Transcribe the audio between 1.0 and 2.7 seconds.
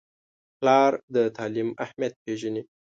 د تعلیم اهمیت پیژني.